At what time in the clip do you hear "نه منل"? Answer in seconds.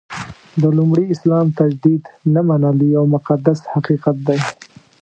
2.33-2.77